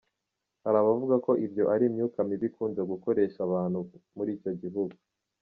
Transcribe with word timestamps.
Hari 0.63 0.77
abavuga 0.79 1.15
ko 1.25 1.31
ibyo 1.45 1.63
ari 1.73 1.83
imyuka 1.89 2.17
mibi 2.27 2.45
ikunze 2.49 2.81
gukoresha 2.91 3.39
abantu 3.47 3.77
muri 4.15 4.29
icyo 4.37 4.51
gihugu. 4.61 4.95